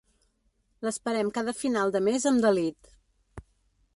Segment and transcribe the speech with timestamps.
[0.87, 2.91] L'esperem cada final de mes amb delit.